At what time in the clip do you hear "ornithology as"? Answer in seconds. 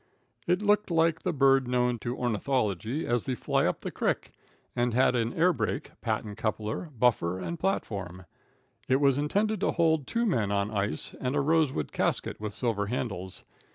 2.17-3.25